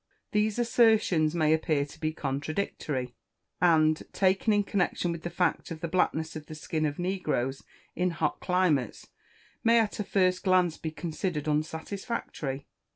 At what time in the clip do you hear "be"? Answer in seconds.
1.99-2.11, 10.79-10.89